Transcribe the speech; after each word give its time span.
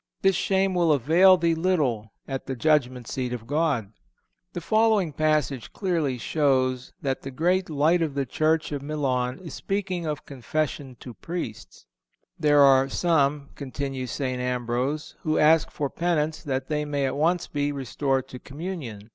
This 0.23 0.35
shame 0.35 0.73
will 0.73 0.91
avail 0.91 1.37
thee 1.37 1.53
little 1.53 2.11
at 2.27 2.47
the 2.47 2.55
judgment 2.55 3.07
seat 3.07 3.33
of 3.33 3.45
God."(447) 3.45 3.93
The 4.53 4.61
following 4.61 5.13
passage 5.13 5.71
clearly 5.73 6.17
shows 6.17 6.91
that 7.03 7.21
the 7.21 7.29
great 7.29 7.69
Light 7.69 8.01
of 8.01 8.15
the 8.15 8.25
Church 8.25 8.71
of 8.71 8.81
Milan 8.81 9.37
is 9.43 9.53
speaking 9.53 10.07
of 10.07 10.25
confession 10.25 10.97
to 11.01 11.13
Priests: 11.13 11.85
"There 12.39 12.61
are 12.61 12.89
some," 12.89 13.49
continues 13.53 14.09
St. 14.09 14.41
Ambrose, 14.41 15.13
"who 15.21 15.37
ask 15.37 15.69
for 15.69 15.87
penance 15.87 16.41
that 16.41 16.67
they 16.67 16.83
may 16.83 17.05
at 17.05 17.15
once 17.15 17.45
be 17.45 17.71
restored 17.71 18.27
to 18.29 18.39
Communion. 18.39 19.07